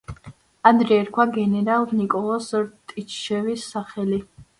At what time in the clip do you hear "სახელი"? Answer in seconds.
3.75-4.19